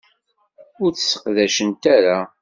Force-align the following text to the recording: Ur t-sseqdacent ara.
Ur 0.83 0.91
t-sseqdacent 0.93 1.83
ara. 1.95 2.17